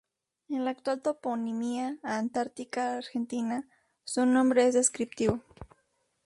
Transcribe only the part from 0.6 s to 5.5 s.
la actual toponimia antártica argentina, su nombre es descriptivo.